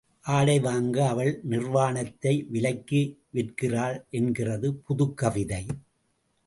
[0.25, 3.01] ஆடை வாங்க அவள் நிர்வாணத்தை விலைக்கு
[3.31, 5.65] விற்கிறாள் என்கிறது புதுக் கவிதை.